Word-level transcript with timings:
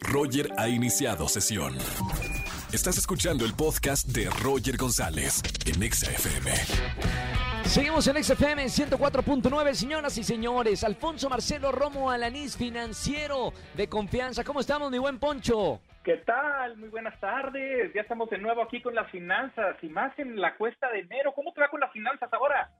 Roger 0.00 0.48
ha 0.58 0.68
iniciado 0.68 1.28
sesión. 1.28 1.74
Estás 2.72 2.98
escuchando 2.98 3.44
el 3.44 3.54
podcast 3.54 4.08
de 4.08 4.28
Roger 4.42 4.76
González 4.76 5.42
en 5.66 5.82
Exa 5.82 6.10
FM. 6.10 6.50
Seguimos 7.64 8.06
en 8.08 8.22
XFM 8.22 8.64
104.9, 8.64 9.74
señoras 9.74 10.18
y 10.18 10.24
señores. 10.24 10.84
Alfonso 10.84 11.28
Marcelo 11.28 11.72
Romo 11.72 12.10
Alanís, 12.10 12.56
financiero 12.56 13.52
de 13.74 13.88
confianza. 13.88 14.44
¿Cómo 14.44 14.60
estamos, 14.60 14.90
mi 14.90 14.98
buen 14.98 15.18
Poncho? 15.18 15.80
¿Qué 16.02 16.16
tal? 16.18 16.76
Muy 16.76 16.88
buenas 16.88 17.18
tardes. 17.20 17.92
Ya 17.94 18.00
estamos 18.00 18.28
de 18.28 18.38
nuevo 18.38 18.62
aquí 18.62 18.82
con 18.82 18.94
las 18.94 19.08
finanzas 19.10 19.76
y 19.82 19.88
más 19.88 20.18
en 20.18 20.40
la 20.40 20.56
cuesta 20.56 20.90
de 20.90 21.00
enero. 21.00 21.32
¿Cómo 21.32 21.52
te 21.52 21.60
va 21.60 21.68
con 21.68 21.80
las 21.80 21.92
finanzas 21.92 22.28
ahora? 22.32 22.70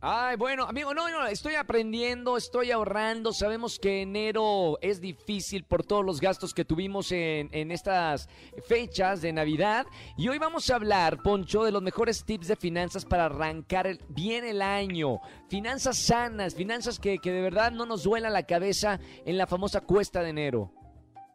Ay, 0.00 0.36
bueno, 0.36 0.64
amigo, 0.64 0.92
no, 0.92 1.08
no, 1.08 1.26
estoy 1.26 1.54
aprendiendo, 1.54 2.36
estoy 2.36 2.70
ahorrando. 2.70 3.32
Sabemos 3.32 3.78
que 3.78 4.02
enero 4.02 4.76
es 4.82 5.00
difícil 5.00 5.64
por 5.64 5.84
todos 5.84 6.04
los 6.04 6.20
gastos 6.20 6.52
que 6.52 6.66
tuvimos 6.66 7.12
en, 7.12 7.48
en 7.52 7.70
estas 7.70 8.28
fechas 8.68 9.22
de 9.22 9.32
Navidad. 9.32 9.86
Y 10.18 10.28
hoy 10.28 10.38
vamos 10.38 10.68
a 10.70 10.76
hablar, 10.76 11.22
Poncho, 11.22 11.64
de 11.64 11.72
los 11.72 11.82
mejores 11.82 12.26
tips 12.26 12.48
de 12.48 12.56
finanzas 12.56 13.06
para 13.06 13.24
arrancar 13.24 13.88
bien 14.10 14.44
el 14.44 14.60
año. 14.60 15.18
Finanzas 15.48 15.96
sanas, 15.96 16.54
finanzas 16.54 17.00
que, 17.00 17.18
que 17.18 17.32
de 17.32 17.40
verdad 17.40 17.72
no 17.72 17.86
nos 17.86 18.04
duela 18.04 18.28
la 18.28 18.42
cabeza 18.42 19.00
en 19.24 19.38
la 19.38 19.46
famosa 19.46 19.80
cuesta 19.80 20.22
de 20.22 20.28
enero. 20.28 20.72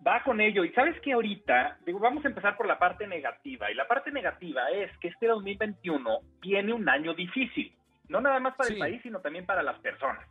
Va 0.06 0.22
con 0.24 0.40
ello. 0.40 0.64
Y 0.64 0.70
sabes 0.74 1.00
que 1.02 1.14
ahorita, 1.14 1.80
digo, 1.84 1.98
vamos 1.98 2.24
a 2.26 2.28
empezar 2.28 2.56
por 2.58 2.68
la 2.68 2.78
parte 2.78 3.08
negativa. 3.08 3.72
Y 3.72 3.74
la 3.74 3.88
parte 3.88 4.12
negativa 4.12 4.70
es 4.70 4.96
que 5.00 5.08
este 5.08 5.26
2021 5.26 6.20
viene 6.42 6.74
un 6.74 6.88
año 6.88 7.16
difícil. 7.16 7.76
No 8.12 8.20
nada 8.22 8.40
más 8.40 8.56
para 8.56 8.68
Sí. 8.68 8.74
el 8.74 8.80
país, 8.80 9.02
sino 9.02 9.20
también 9.22 9.46
para 9.46 9.64
las 9.64 9.80
personas. 9.80 10.28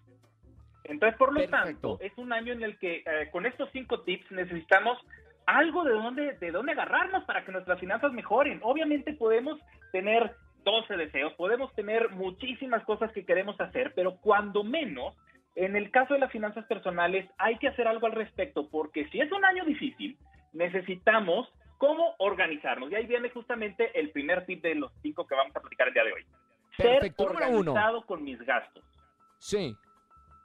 Entonces, 0.85 1.17
por 1.19 1.33
lo 1.33 1.41
Perfecto. 1.41 1.97
tanto, 1.97 1.99
es 2.01 2.13
un 2.19 2.33
año 2.33 2.53
en 2.53 2.63
el 2.63 2.79
que 2.79 3.03
eh, 3.07 3.29
con 3.33 3.47
estos 3.47 3.71
cinco 3.73 4.01
tips 4.03 4.31
necesitamos 4.33 4.99
algo 5.47 5.85
de 5.85 5.93
dónde, 5.93 6.33
de 6.35 6.51
dónde 6.51 6.73
agarrarnos 6.73 7.25
para 7.25 7.45
que 7.45 7.53
nuestras 7.53 7.81
finanzas 7.81 8.13
mejoren. 8.13 8.61
Obviamente 8.63 9.15
podemos 9.15 9.59
tener 9.93 10.35
12 10.65 10.97
deseos, 10.97 11.33
podemos 11.35 11.73
tener 11.75 12.11
muchísimas 12.11 12.85
cosas 12.85 13.11
que 13.13 13.25
queremos 13.25 13.59
hacer, 13.61 13.93
pero 13.95 14.17
cuando 14.17 14.63
menos, 14.63 15.17
en 15.55 15.75
el 15.75 15.91
caso 15.91 16.15
de 16.15 16.21
las 16.21 16.31
finanzas 16.31 16.67
personales, 16.67 17.29
hay 17.39 17.57
que 17.59 17.69
hacer 17.69 17.89
algo 17.89 18.07
al 18.07 18.13
respecto, 18.13 18.69
porque 18.69 19.09
si 19.09 19.21
es 19.21 19.33
un 19.33 19.45
año 19.45 19.65
difícil, 19.65 20.19
necesitamos 20.53 21.49
cómo 21.79 22.15
organizarnos. 22.19 22.91
Y 22.93 22.95
ahí 22.95 23.07
viene 23.07 23.31
justamente 23.31 23.99
el 23.99 24.11
primer 24.11 24.45
tip 24.45 24.63
de 24.63 24.75
los 24.75 24.93
cinco 25.03 25.27
que 25.27 25.35
vamos 25.35 25.57
a 25.57 25.61
platicar 25.61 25.89
el 25.89 25.95
día 25.95 26.05
de 26.05 26.13
hoy. 26.13 26.27
Perfecto, 26.83 27.25
Ser 27.25 27.33
organizado 27.33 28.03
con 28.07 28.23
mis 28.23 28.39
gastos. 28.45 28.85
Sí. 29.39 29.77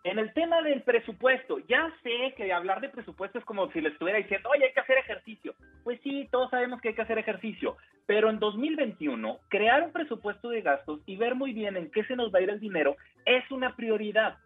En 0.06 0.20
el 0.20 0.32
tema 0.34 0.62
del 0.62 0.84
presupuesto, 0.84 1.58
ya 1.68 1.92
sé 2.04 2.36
que 2.38 2.54
hablar 2.54 2.80
de 2.80 2.90
presupuesto 2.90 3.40
es 3.40 3.46
como 3.46 3.72
si 3.72 3.82
le 3.82 3.90
estuviera 3.90 4.20
diciendo, 4.20 4.50
oye, 4.50 4.66
hay 4.66 4.74
que 4.74 4.80
hacer 4.80 5.00
ejercicio. 5.00 5.56
Pues 5.84 6.00
sí, 6.04 6.28
todos 6.32 6.52
sabemos 6.52 6.80
que 6.80 6.90
hay 6.90 6.94
que 6.94 7.02
hacer 7.02 7.18
ejercicio, 7.18 7.76
pero 8.06 8.30
en 8.30 8.38
2021, 8.38 9.40
crear 9.50 9.82
un 9.82 9.92
presupuesto 9.92 10.50
de 10.50 10.62
gastos 10.62 11.02
y 11.08 11.18
ver 11.18 11.34
muy 11.34 11.54
bien 11.54 11.76
en 11.76 11.90
qué 11.90 12.04
se 12.06 12.16
nos 12.16 12.32
va 12.32 12.38
a 12.38 12.42
ir 12.44 12.52
el 12.52 12.60
dinero 12.60 12.96
es 13.26 13.50
una 13.50 13.76
prioridad. 13.76 14.38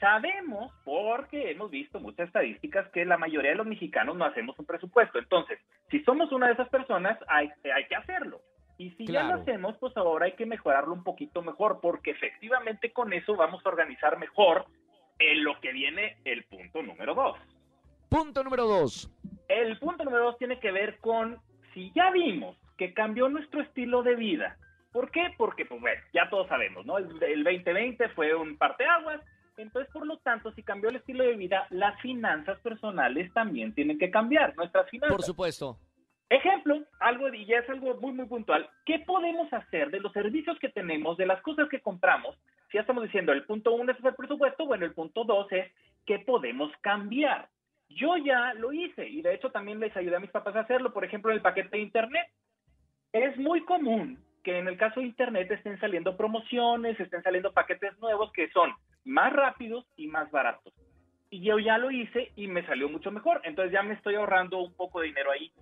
Sabemos, 0.00 0.72
porque 0.82 1.50
hemos 1.50 1.70
visto 1.70 2.00
muchas 2.00 2.28
estadísticas, 2.28 2.88
que 2.88 3.04
la 3.04 3.18
mayoría 3.18 3.50
de 3.50 3.56
los 3.56 3.66
mexicanos 3.66 4.16
no 4.16 4.24
hacemos 4.24 4.58
un 4.58 4.64
presupuesto. 4.64 5.18
Entonces, 5.18 5.60
si 5.90 6.02
somos 6.04 6.32
una 6.32 6.46
de 6.46 6.54
esas 6.54 6.70
personas, 6.70 7.18
hay, 7.28 7.50
hay 7.72 7.84
que 7.86 7.96
hacerlo. 7.96 8.40
Y 8.82 8.90
si 8.96 9.06
ya 9.06 9.22
lo 9.22 9.34
hacemos, 9.34 9.76
pues 9.78 9.96
ahora 9.96 10.26
hay 10.26 10.32
que 10.32 10.44
mejorarlo 10.44 10.92
un 10.92 11.04
poquito 11.04 11.40
mejor, 11.40 11.78
porque 11.80 12.10
efectivamente 12.10 12.92
con 12.92 13.12
eso 13.12 13.36
vamos 13.36 13.64
a 13.64 13.68
organizar 13.68 14.18
mejor 14.18 14.66
en 15.20 15.44
lo 15.44 15.60
que 15.60 15.70
viene 15.70 16.16
el 16.24 16.42
punto 16.46 16.82
número 16.82 17.14
dos. 17.14 17.38
Punto 18.08 18.42
número 18.42 18.66
dos. 18.66 19.08
El 19.46 19.78
punto 19.78 20.02
número 20.02 20.24
dos 20.24 20.38
tiene 20.38 20.58
que 20.58 20.72
ver 20.72 20.98
con 20.98 21.38
si 21.72 21.92
ya 21.94 22.10
vimos 22.10 22.56
que 22.76 22.92
cambió 22.92 23.28
nuestro 23.28 23.62
estilo 23.62 24.02
de 24.02 24.16
vida. 24.16 24.56
¿Por 24.90 25.12
qué? 25.12 25.32
Porque, 25.38 25.64
pues 25.64 25.80
bueno, 25.80 26.02
ya 26.12 26.28
todos 26.28 26.48
sabemos, 26.48 26.84
¿no? 26.84 26.98
El, 26.98 27.22
el 27.22 27.44
2020 27.44 28.08
fue 28.08 28.34
un 28.34 28.58
parteaguas. 28.58 29.20
Entonces, 29.58 29.92
por 29.92 30.04
lo 30.04 30.18
tanto, 30.18 30.50
si 30.54 30.64
cambió 30.64 30.90
el 30.90 30.96
estilo 30.96 31.22
de 31.22 31.36
vida, 31.36 31.68
las 31.70 32.00
finanzas 32.00 32.58
personales 32.62 33.32
también 33.32 33.74
tienen 33.74 33.96
que 33.96 34.10
cambiar. 34.10 34.56
Nuestras 34.56 34.90
finanzas. 34.90 35.16
Por 35.16 35.24
supuesto. 35.24 35.78
Ejemplo, 36.32 36.82
algo 36.98 37.28
y 37.28 37.44
ya 37.44 37.58
es 37.58 37.68
algo 37.68 37.94
muy 38.00 38.12
muy 38.12 38.24
puntual. 38.24 38.66
¿Qué 38.86 39.00
podemos 39.00 39.52
hacer 39.52 39.90
de 39.90 40.00
los 40.00 40.14
servicios 40.14 40.58
que 40.58 40.70
tenemos, 40.70 41.18
de 41.18 41.26
las 41.26 41.42
cosas 41.42 41.68
que 41.68 41.80
compramos? 41.80 42.38
Si 42.70 42.78
ya 42.78 42.80
estamos 42.80 43.04
diciendo 43.04 43.32
el 43.32 43.44
punto 43.44 43.74
uno 43.74 43.92
es 43.92 44.02
el 44.02 44.14
presupuesto, 44.14 44.64
bueno, 44.64 44.86
el 44.86 44.94
punto 44.94 45.24
dos 45.24 45.52
es 45.52 45.70
qué 46.06 46.20
podemos 46.20 46.72
cambiar. 46.80 47.50
Yo 47.90 48.16
ya 48.16 48.54
lo 48.54 48.72
hice 48.72 49.06
y 49.06 49.20
de 49.20 49.34
hecho 49.34 49.50
también 49.50 49.78
les 49.78 49.94
ayudé 49.94 50.16
a 50.16 50.20
mis 50.20 50.30
papás 50.30 50.56
a 50.56 50.60
hacerlo. 50.60 50.94
Por 50.94 51.04
ejemplo, 51.04 51.30
en 51.30 51.36
el 51.36 51.42
paquete 51.42 51.76
de 51.76 51.82
internet. 51.82 52.26
Es 53.12 53.36
muy 53.36 53.62
común 53.66 54.18
que 54.42 54.58
en 54.58 54.68
el 54.68 54.78
caso 54.78 55.00
de 55.00 55.06
internet 55.08 55.50
estén 55.50 55.78
saliendo 55.80 56.16
promociones, 56.16 56.98
estén 56.98 57.22
saliendo 57.22 57.52
paquetes 57.52 57.98
nuevos 57.98 58.32
que 58.32 58.48
son 58.52 58.72
más 59.04 59.34
rápidos 59.34 59.84
y 59.98 60.06
más 60.06 60.30
baratos. 60.30 60.72
Y 61.28 61.42
yo 61.42 61.58
ya 61.58 61.76
lo 61.76 61.90
hice 61.90 62.32
y 62.36 62.46
me 62.46 62.64
salió 62.64 62.88
mucho 62.88 63.10
mejor. 63.10 63.42
Entonces 63.44 63.70
ya 63.70 63.82
me 63.82 63.92
estoy 63.92 64.14
ahorrando 64.14 64.62
un 64.62 64.72
poco 64.72 65.00
de 65.00 65.08
dinero 65.08 65.30
ahí. 65.30 65.52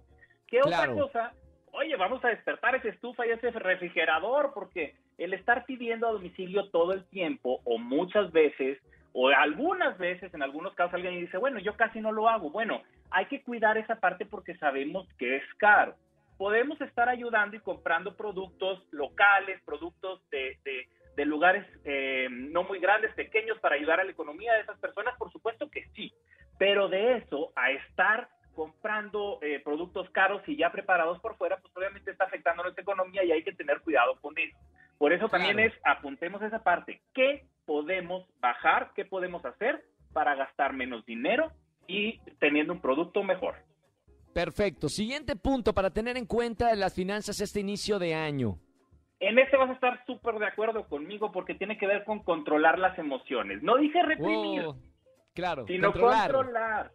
¿Qué 0.50 0.58
Claro. 0.60 0.92
otra 0.92 1.02
cosa? 1.04 1.32
Oye, 1.72 1.94
vamos 1.96 2.24
a 2.24 2.28
despertar 2.28 2.74
esa 2.74 2.88
estufa 2.88 3.26
y 3.26 3.30
ese 3.30 3.50
refrigerador 3.52 4.52
porque 4.52 4.94
el 5.18 5.32
estar 5.34 5.64
pidiendo 5.66 6.08
a 6.08 6.12
domicilio 6.12 6.68
todo 6.70 6.92
el 6.92 7.04
tiempo 7.08 7.60
o 7.64 7.78
muchas 7.78 8.32
veces 8.32 8.78
o 9.12 9.28
algunas 9.28 9.98
veces, 9.98 10.32
en 10.34 10.42
algunos 10.42 10.74
casos 10.74 10.94
alguien 10.94 11.18
dice, 11.20 11.36
bueno, 11.36 11.58
yo 11.60 11.76
casi 11.76 12.00
no 12.00 12.12
lo 12.12 12.28
hago. 12.28 12.50
Bueno, 12.50 12.82
hay 13.10 13.26
que 13.26 13.42
cuidar 13.42 13.76
esa 13.78 13.96
parte 14.00 14.24
porque 14.26 14.56
sabemos 14.56 15.08
que 15.18 15.36
es 15.36 15.42
caro. 15.58 15.94
Podemos 16.38 16.80
estar 16.80 17.08
ayudando 17.08 17.56
y 17.56 17.60
comprando 17.60 18.16
productos 18.16 18.82
locales, 18.92 19.60
productos 19.64 20.22
de, 20.30 20.56
de- 20.64 20.88
de 21.16 21.24
lugares 21.26 21.66
eh, 21.84 22.28
no 22.30 22.62
muy 22.62 22.78
grandes, 22.78 23.12
pequeños, 23.14 23.58
para 23.58 23.74
ayudar 23.74 24.00
a 24.00 24.04
la 24.04 24.12
economía 24.12 24.54
de 24.54 24.60
esas 24.60 24.78
personas, 24.78 25.14
por 25.18 25.30
supuesto 25.32 25.68
que 25.68 25.84
sí. 25.94 26.12
Pero 26.56 26.88
de 26.88 27.16
eso 27.16 27.52
a 27.56 27.72
estar 27.72 28.28
comprando 28.60 29.38
eh, 29.41 29.59
productos 29.65 30.10
caros 30.10 30.43
y 30.47 30.54
ya 30.54 30.71
preparados 30.71 31.19
por 31.21 31.34
fuera, 31.38 31.56
pues 31.62 31.75
obviamente 31.75 32.10
está 32.10 32.25
afectando 32.25 32.62
nuestra 32.62 32.82
economía 32.82 33.25
y 33.25 33.32
hay 33.32 33.43
que 33.43 33.54
tener 33.54 33.81
cuidado 33.81 34.16
con 34.21 34.37
eso. 34.37 34.54
Por 34.98 35.15
eso 35.15 35.31
también 35.31 35.54
Claro. 35.56 35.72
es, 35.72 35.81
apuntemos 35.82 36.43
esa 36.43 36.62
parte, 36.62 37.00
¿qué 37.15 37.47
podemos 37.65 38.26
bajar, 38.38 38.91
qué 38.94 39.06
podemos 39.06 39.43
hacer 39.47 39.82
para 40.12 40.34
gastar 40.34 40.75
menos 40.75 41.06
dinero 41.06 41.50
y 41.87 42.21
teniendo 42.38 42.75
un 42.75 42.82
producto 42.82 43.22
mejor? 43.22 43.54
Perfecto. 44.34 44.91
Siguiente 44.91 45.37
punto 45.37 45.72
para 45.72 45.88
tener 45.88 46.19
en 46.19 46.27
cuenta 46.27 46.75
las 46.75 46.94
finanzas 46.94 47.41
este 47.41 47.60
inicio 47.60 47.98
de 47.98 48.15
año. 48.15 48.59
En 49.21 49.38
este 49.38 49.56
vas 49.56 49.71
a 49.71 49.72
estar 49.72 50.04
súper 50.04 50.34
de 50.34 50.47
acuerdo 50.48 50.87
conmigo 50.87 51.32
porque 51.32 51.54
tiene 51.54 51.78
que 51.78 51.87
ver 51.87 52.04
con 52.04 52.22
controlar 52.22 52.78
las 52.78 52.98
emociones. 52.98 53.62
No 53.62 53.78
dije 53.78 54.03
reprimir, 54.03 54.66
Oh, 54.66 54.77
claro, 55.32 55.65
sino 55.66 55.92
controlar. 55.92 56.31
controlar. 56.31 56.91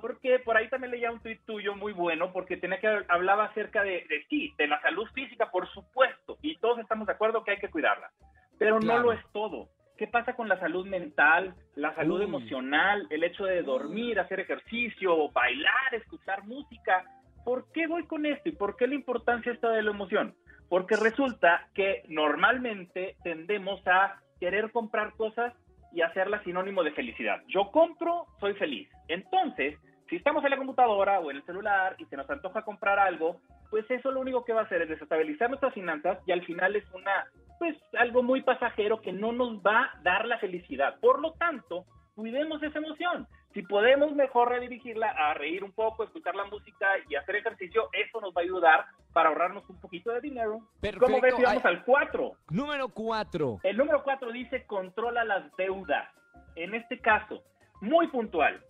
Porque 0.00 0.38
por 0.40 0.56
ahí 0.56 0.68
también 0.68 0.90
leía 0.92 1.10
un 1.10 1.20
tuit 1.20 1.40
tuyo 1.44 1.74
muy 1.74 1.92
bueno, 1.92 2.32
porque 2.32 2.56
tenía 2.56 2.78
que 2.80 2.88
hablaba 3.08 3.44
acerca 3.46 3.82
de, 3.82 4.04
de 4.08 4.24
sí, 4.28 4.54
de 4.58 4.66
la 4.66 4.80
salud 4.80 5.06
física, 5.14 5.50
por 5.50 5.68
supuesto, 5.70 6.38
y 6.42 6.56
todos 6.58 6.78
estamos 6.78 7.06
de 7.06 7.12
acuerdo 7.14 7.44
que 7.44 7.52
hay 7.52 7.58
que 7.58 7.70
cuidarla. 7.70 8.10
Pero 8.58 8.78
Claro. 8.78 8.98
no 8.98 9.06
lo 9.06 9.12
es 9.12 9.20
todo. 9.32 9.68
¿Qué 9.96 10.06
pasa 10.06 10.34
con 10.34 10.48
la 10.48 10.58
salud 10.60 10.86
mental, 10.86 11.54
la 11.74 11.92
salud 11.94 12.18
Uy. 12.20 12.24
emocional, 12.24 13.06
el 13.10 13.24
hecho 13.24 13.44
de 13.44 13.62
dormir, 13.62 14.20
hacer 14.20 14.40
ejercicio, 14.40 15.28
bailar, 15.30 15.92
escuchar 15.92 16.44
música? 16.44 17.04
¿Por 17.44 17.70
qué 17.72 17.86
voy 17.86 18.06
con 18.06 18.24
esto 18.26 18.48
y 18.48 18.52
por 18.52 18.76
qué 18.76 18.86
la 18.86 18.94
importancia 18.94 19.50
está 19.52 19.70
de 19.70 19.82
la 19.82 19.90
emoción? 19.90 20.34
Porque 20.68 20.96
resulta 20.96 21.66
que 21.74 22.02
normalmente 22.08 23.16
tendemos 23.24 23.80
a 23.86 24.20
querer 24.38 24.70
comprar 24.70 25.14
cosas 25.16 25.54
y 25.92 26.02
hacerlas 26.02 26.44
sinónimo 26.44 26.84
de 26.84 26.92
felicidad. 26.92 27.42
Yo 27.48 27.70
compro, 27.72 28.26
soy 28.38 28.54
feliz. 28.54 28.88
Entonces, 29.08 29.78
si 30.08 30.16
estamos 30.16 30.42
en 30.44 30.50
la 30.50 30.56
computadora 30.56 31.20
o 31.20 31.30
en 31.30 31.38
el 31.38 31.44
celular 31.44 31.94
y 31.98 32.04
se 32.06 32.16
nos 32.16 32.28
antoja 32.30 32.62
comprar 32.62 32.98
algo, 32.98 33.40
pues 33.70 33.88
eso 33.90 34.10
lo 34.10 34.20
único 34.20 34.44
que 34.44 34.52
va 34.52 34.62
a 34.62 34.64
hacer 34.64 34.82
es 34.82 34.88
desestabilizar 34.88 35.48
nuestras 35.48 35.74
finanzas 35.74 36.18
y 36.26 36.32
al 36.32 36.44
final 36.44 36.76
es 36.76 36.84
una, 36.92 37.26
pues 37.58 37.76
algo 37.98 38.22
muy 38.22 38.42
pasajero 38.42 39.00
que 39.00 39.12
no 39.12 39.32
nos 39.32 39.58
va 39.58 39.84
a 39.84 40.00
dar 40.02 40.26
la 40.26 40.38
felicidad. 40.38 40.98
Por 41.00 41.20
lo 41.20 41.32
tanto, 41.34 41.84
cuidemos 42.14 42.62
esa 42.62 42.78
emoción. 42.78 43.26
Si 43.54 43.62
podemos 43.62 44.12
mejor 44.14 44.50
redirigirla 44.50 45.08
a 45.10 45.34
reír 45.34 45.64
un 45.64 45.72
poco, 45.72 46.04
escuchar 46.04 46.34
la 46.34 46.44
música 46.44 46.86
y 47.08 47.14
hacer 47.16 47.36
ejercicio, 47.36 47.88
eso 47.92 48.20
nos 48.20 48.34
va 48.34 48.40
a 48.40 48.44
ayudar 48.44 48.84
para 49.12 49.30
ahorrarnos 49.30 49.68
un 49.68 49.80
poquito 49.80 50.12
de 50.12 50.20
dinero. 50.20 50.60
Perfecto. 50.80 51.06
¿Cómo 51.06 51.20
ves? 51.20 51.34
si 51.34 51.42
Vamos 51.42 51.64
Ay- 51.64 51.74
al 51.74 51.84
4. 51.84 52.32
Número 52.50 52.88
cuatro. 52.90 53.58
El 53.62 53.76
número 53.76 54.02
4 54.02 54.30
dice 54.32 54.64
controla 54.66 55.24
las 55.24 55.54
deudas. 55.56 56.08
En 56.56 56.74
este 56.74 57.00
caso, 57.00 57.42
muy 57.80 58.08
puntual, 58.08 58.62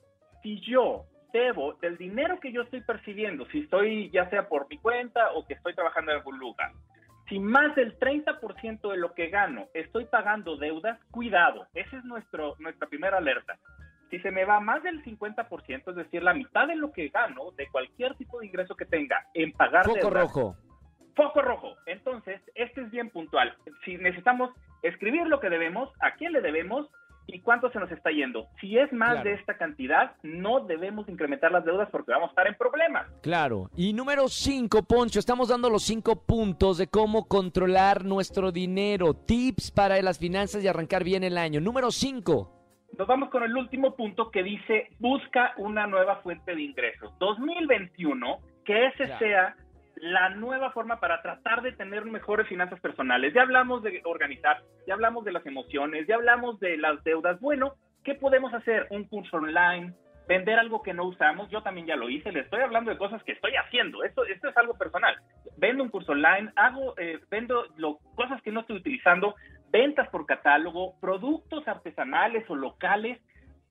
si 0.43 0.61
yo 0.61 1.05
debo 1.33 1.75
del 1.75 1.97
dinero 1.97 2.41
que 2.41 2.53
yo 2.53 2.63
estoy 2.63 2.81
percibiendo, 2.81 3.47
si 3.47 3.61
estoy 3.61 4.11
ya 4.11 4.29
sea 4.31 4.49
por 4.49 4.69
mi 4.69 4.79
cuenta 4.79 5.33
o 5.33 5.47
que 5.47 5.55
estoy 5.55 5.75
trabajando 5.75 6.13
en 6.13 6.19
algún 6.19 6.39
lugar, 6.39 6.73
si 7.29 7.39
más 7.39 7.75
del 7.75 7.99
30% 7.99 8.91
de 8.91 8.97
lo 8.97 9.13
que 9.15 9.29
gano 9.29 9.67
estoy 9.75 10.07
pagando 10.07 10.57
deudas, 10.57 10.99
cuidado, 11.11 11.67
esa 11.75 11.99
es 11.99 12.05
nuestro, 12.05 12.57
nuestra 12.59 12.89
primera 12.89 13.19
alerta. 13.19 13.59
si 14.11 14.19
se 14.21 14.31
me 14.31 14.47
va 14.47 14.59
más 14.59 14.83
del 14.83 15.05
50%, 15.05 15.91
es 15.91 15.97
decir, 15.97 16.23
la 16.23 16.33
mitad 16.33 16.67
de 16.67 16.77
lo 16.77 16.93
que 16.93 17.09
gano, 17.09 17.51
de 17.59 17.69
cualquier 17.69 18.15
tipo 18.15 18.41
de 18.41 18.47
ingreso 18.47 18.75
que 18.75 18.87
tenga, 18.87 19.27
en 19.35 19.53
pagar 19.53 19.85
Foco 19.85 19.99
deudas, 19.99 20.23
rojo. 20.23 20.57
Foco 21.15 21.43
rojo. 21.43 21.77
Entonces, 21.85 22.41
este 22.55 22.81
es 22.81 22.91
bien 22.91 23.11
puntual. 23.11 23.55
Si 23.85 23.99
necesitamos 23.99 24.51
escribir 24.83 25.27
lo 25.27 25.41
que 25.41 25.51
debemos, 25.51 25.93
a 26.01 26.13
quién 26.13 26.33
le 26.33 26.41
debemos 26.41 26.89
y 27.31 27.41
cuánto 27.41 27.71
se 27.71 27.79
nos 27.79 27.91
está 27.93 28.11
yendo. 28.11 28.49
Si 28.61 28.77
es 28.79 28.93
más 28.93 29.11
Claro. 29.11 29.25
de 29.31 29.35
esta 29.37 29.57
cantidad, 29.57 30.13
no 30.23 30.61
debemos 30.61 31.09
incrementar 31.09 31.53
las 31.53 31.65
deudas 31.65 31.89
porque 31.93 32.11
vamos 32.11 32.29
a 32.29 32.33
estar 32.33 32.47
en 32.49 32.55
problemas. 32.57 33.07
Claro. 33.23 33.71
Y 33.77 33.93
número 33.93 34.29
5, 34.29 34.83
Poncho, 34.85 35.19
estamos 35.19 35.49
dando 35.49 35.69
los 35.71 35.83
cinco 35.85 36.25
puntos 36.25 36.79
de 36.79 36.87
cómo 36.89 37.29
controlar 37.29 38.05
nuestro 38.05 38.51
dinero. 38.51 39.15
Tips 39.15 39.71
para 39.71 40.01
las 40.03 40.19
finanzas 40.19 40.65
y 40.65 40.69
arrancar 40.69 41.05
bien 41.05 41.23
el 41.23 41.37
año. 41.39 41.61
Número 41.61 41.91
5. 41.91 42.55
Nos 42.99 43.07
vamos 43.07 43.29
con 43.29 43.43
el 43.43 43.55
último 43.57 43.95
punto 43.95 44.31
que 44.31 44.43
dice 44.43 44.89
busca 44.99 45.53
una 45.59 45.87
nueva 45.87 46.17
fuente 46.23 46.55
de 46.55 46.63
ingresos. 46.63 47.13
2021, 47.19 48.39
que 48.65 48.87
ese 48.87 49.05
Claro. 49.05 49.19
sea 49.19 49.57
la 50.01 50.31
nueva 50.31 50.71
forma 50.73 51.01
para 51.01 51.23
tratar 51.23 51.63
de 51.63 51.73
tener 51.73 52.05
mejores 52.05 52.47
finanzas 52.49 52.81
personales. 52.81 53.33
Ya 53.35 53.43
hablamos 53.43 53.83
de 53.83 54.01
organizar, 54.05 54.63
ya 54.87 54.95
hablamos 54.95 55.25
de 55.25 55.33
las 55.33 55.45
emociones, 55.47 56.07
ya 56.07 56.17
hablamos 56.17 56.59
de 56.61 56.77
las 56.77 57.03
deudas. 57.05 57.41
Bueno, 57.41 57.75
¿qué 58.05 58.15
podemos 58.15 58.53
hacer? 58.55 58.87
Un 58.91 59.05
curso 59.05 59.37
online, 59.39 59.93
vender 60.27 60.59
algo 60.59 60.83
que 60.83 60.95
no 60.95 61.05
usamos. 61.05 61.49
Yo 61.51 61.63
también 61.63 61.87
ya 61.87 61.97
lo 61.97 62.09
hice, 62.11 62.33
le 62.33 62.41
estoy 62.41 62.61
hablando 62.61 62.91
de 62.91 62.99
cosas 62.99 63.23
que 63.25 63.33
estoy 63.33 63.53
haciendo. 63.57 64.05
Esto, 64.05 64.25
esto 64.25 64.49
es 64.49 64.57
algo 64.57 64.75
personal. 64.77 65.17
Vendo 65.57 65.83
un 65.83 65.91
curso 65.91 66.13
online, 66.13 66.51
hago, 66.57 66.95
eh, 66.99 67.19
vendo 67.31 67.67
lo- 67.77 67.99
cosas 68.15 68.41
que 68.43 68.53
no 68.53 68.61
estoy 68.61 68.77
utilizando, 68.77 69.35
ventas 69.71 70.09
por 70.09 70.27
catálogo, 70.27 70.95
productos 71.01 71.67
artesanales 71.67 72.49
o 72.49 72.55
locales 72.55 73.21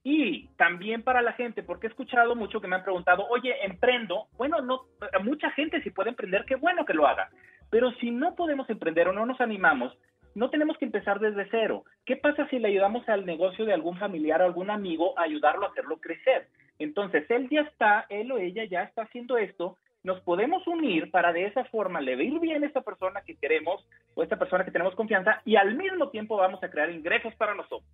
y 0.04 0.48
también 0.56 1.02
para 1.02 1.22
la 1.22 1.32
gente, 1.32 1.62
porque 1.62 1.86
he 1.86 1.90
escuchado 1.90 2.34
mucho 2.34 2.60
que 2.60 2.68
me 2.68 2.76
han 2.76 2.84
preguntado, 2.84 3.26
oye, 3.28 3.54
emprendo. 3.64 4.26
Bueno, 4.36 4.60
no, 4.60 4.82
mucha 5.22 5.50
gente 5.50 5.82
si 5.82 5.90
puede 5.90 6.10
emprender, 6.10 6.44
qué 6.46 6.56
bueno 6.56 6.84
que 6.84 6.94
lo 6.94 7.06
haga. 7.06 7.28
Pero 7.70 7.92
si 7.94 8.10
no 8.10 8.34
podemos 8.34 8.68
emprender 8.70 9.08
o 9.08 9.12
no 9.12 9.26
nos 9.26 9.40
animamos, 9.40 9.96
no 10.34 10.50
tenemos 10.50 10.78
que 10.78 10.84
empezar 10.84 11.18
desde 11.20 11.48
cero. 11.50 11.84
¿Qué 12.06 12.16
pasa 12.16 12.48
si 12.48 12.58
le 12.58 12.68
ayudamos 12.68 13.08
al 13.08 13.26
negocio 13.26 13.64
de 13.64 13.74
algún 13.74 13.98
familiar 13.98 14.40
o 14.40 14.44
algún 14.44 14.70
amigo 14.70 15.18
a 15.18 15.22
ayudarlo 15.22 15.66
a 15.66 15.70
hacerlo 15.70 15.98
crecer? 15.98 16.48
Entonces, 16.78 17.28
él 17.30 17.48
ya 17.50 17.62
está, 17.62 18.06
él 18.08 18.30
o 18.30 18.38
ella 18.38 18.64
ya 18.64 18.84
está 18.84 19.02
haciendo 19.02 19.36
esto, 19.36 19.76
nos 20.04 20.20
podemos 20.20 20.66
unir 20.66 21.10
para 21.10 21.32
de 21.32 21.46
esa 21.46 21.64
forma 21.64 22.00
le 22.00 22.12
ir 22.22 22.38
bien 22.38 22.62
a 22.62 22.66
esta 22.66 22.82
persona 22.82 23.22
que 23.22 23.36
queremos 23.36 23.84
o 24.14 24.22
esta 24.22 24.38
persona 24.38 24.64
que 24.64 24.70
tenemos 24.70 24.94
confianza 24.94 25.42
y 25.44 25.56
al 25.56 25.74
mismo 25.74 26.08
tiempo 26.10 26.36
vamos 26.36 26.62
a 26.62 26.70
crear 26.70 26.90
ingresos 26.90 27.34
para 27.34 27.54
nosotros. 27.54 27.90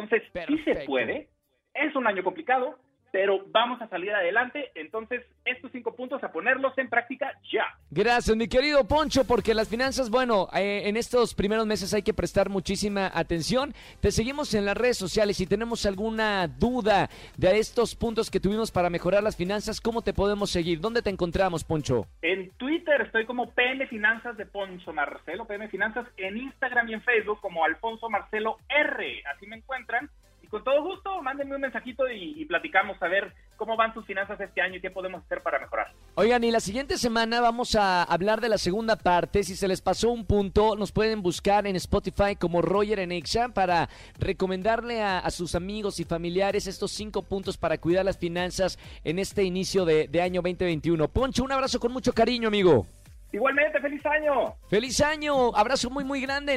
Entonces, 0.00 0.28
sí 0.32 0.58
se 0.58 0.64
Perfecto. 0.64 0.86
puede, 0.86 1.28
es 1.74 1.94
un 1.94 2.06
año 2.06 2.22
complicado, 2.22 2.78
pero 3.18 3.44
vamos 3.48 3.82
a 3.82 3.88
salir 3.88 4.12
adelante. 4.12 4.70
Entonces, 4.76 5.24
estos 5.44 5.72
cinco 5.72 5.96
puntos 5.96 6.22
a 6.22 6.30
ponerlos 6.30 6.78
en 6.78 6.88
práctica 6.88 7.32
ya. 7.52 7.64
Gracias, 7.90 8.36
mi 8.36 8.46
querido 8.46 8.86
Poncho, 8.86 9.24
porque 9.24 9.54
las 9.54 9.68
finanzas, 9.68 10.08
bueno, 10.08 10.48
eh, 10.54 10.82
en 10.84 10.96
estos 10.96 11.34
primeros 11.34 11.66
meses 11.66 11.92
hay 11.92 12.02
que 12.02 12.14
prestar 12.14 12.48
muchísima 12.48 13.10
atención. 13.12 13.74
Te 14.00 14.12
seguimos 14.12 14.54
en 14.54 14.66
las 14.66 14.76
redes 14.76 14.98
sociales. 14.98 15.36
Si 15.36 15.48
tenemos 15.48 15.84
alguna 15.84 16.46
duda 16.46 17.10
de 17.36 17.58
estos 17.58 17.96
puntos 17.96 18.30
que 18.30 18.38
tuvimos 18.38 18.70
para 18.70 18.88
mejorar 18.88 19.24
las 19.24 19.36
finanzas, 19.36 19.80
¿cómo 19.80 20.02
te 20.02 20.12
podemos 20.12 20.50
seguir? 20.50 20.78
¿Dónde 20.78 21.02
te 21.02 21.10
encontramos, 21.10 21.64
Poncho? 21.64 22.06
En 22.22 22.50
Twitter 22.50 23.00
estoy 23.00 23.26
como 23.26 23.50
PM 23.50 23.84
Finanzas 23.88 24.36
de 24.36 24.46
Poncho 24.46 24.92
Marcelo, 24.92 25.44
PM 25.44 25.66
Finanzas, 25.66 26.06
en 26.18 26.36
Instagram 26.36 26.88
y 26.88 26.94
en 26.94 27.02
Facebook 27.02 27.40
como 27.40 27.64
Alfonso 27.64 28.08
Marcelo 28.08 28.58
R. 28.68 29.24
Así 29.34 29.48
me 29.48 29.56
encuentran. 29.56 30.08
Y 30.48 30.50
con 30.50 30.64
todo 30.64 30.82
gusto, 30.82 31.20
mándenme 31.20 31.56
un 31.56 31.60
mensajito 31.60 32.08
y, 32.08 32.40
y 32.40 32.44
platicamos 32.46 32.96
a 33.02 33.08
ver 33.08 33.34
cómo 33.56 33.76
van 33.76 33.92
sus 33.92 34.06
finanzas 34.06 34.40
este 34.40 34.62
año 34.62 34.76
y 34.76 34.80
qué 34.80 34.90
podemos 34.90 35.22
hacer 35.22 35.42
para 35.42 35.58
mejorar. 35.58 35.92
Oigan, 36.14 36.42
y 36.42 36.50
la 36.50 36.60
siguiente 36.60 36.96
semana 36.96 37.42
vamos 37.42 37.74
a 37.74 38.02
hablar 38.02 38.40
de 38.40 38.48
la 38.48 38.56
segunda 38.56 38.96
parte. 38.96 39.44
Si 39.44 39.54
se 39.56 39.68
les 39.68 39.82
pasó 39.82 40.10
un 40.10 40.24
punto, 40.24 40.74
nos 40.74 40.90
pueden 40.90 41.20
buscar 41.20 41.66
en 41.66 41.76
Spotify 41.76 42.34
como 42.34 42.62
Roger 42.62 42.98
en 43.00 43.12
Exa 43.12 43.50
para 43.50 43.90
recomendarle 44.18 45.02
a, 45.02 45.18
a 45.18 45.30
sus 45.30 45.54
amigos 45.54 46.00
y 46.00 46.04
familiares 46.04 46.66
estos 46.66 46.92
cinco 46.92 47.22
puntos 47.22 47.58
para 47.58 47.76
cuidar 47.76 48.06
las 48.06 48.16
finanzas 48.16 48.78
en 49.04 49.18
este 49.18 49.44
inicio 49.44 49.84
de, 49.84 50.08
de 50.08 50.22
año 50.22 50.40
2021. 50.40 51.08
Poncho, 51.08 51.44
un 51.44 51.52
abrazo 51.52 51.78
con 51.78 51.92
mucho 51.92 52.14
cariño, 52.14 52.48
amigo. 52.48 52.86
Igualmente, 53.32 53.78
feliz 53.80 54.04
año. 54.06 54.54
¡Feliz 54.70 55.00
año! 55.02 55.54
Abrazo 55.54 55.90
muy, 55.90 56.04
muy 56.04 56.22
grande. 56.22 56.56